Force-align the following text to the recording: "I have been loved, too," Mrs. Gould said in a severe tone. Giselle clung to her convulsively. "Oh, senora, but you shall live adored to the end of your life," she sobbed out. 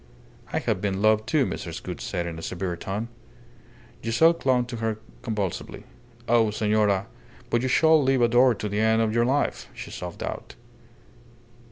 "I 0.51 0.57
have 0.57 0.81
been 0.81 0.99
loved, 0.99 1.27
too," 1.27 1.45
Mrs. 1.45 1.83
Gould 1.83 2.01
said 2.01 2.25
in 2.25 2.39
a 2.39 2.41
severe 2.41 2.75
tone. 2.75 3.07
Giselle 4.03 4.33
clung 4.33 4.65
to 4.65 4.77
her 4.77 4.97
convulsively. 5.21 5.83
"Oh, 6.27 6.49
senora, 6.49 7.05
but 7.51 7.61
you 7.61 7.67
shall 7.67 8.01
live 8.01 8.23
adored 8.23 8.57
to 8.61 8.67
the 8.67 8.79
end 8.79 9.03
of 9.03 9.13
your 9.13 9.25
life," 9.25 9.67
she 9.75 9.91
sobbed 9.91 10.23
out. 10.23 10.55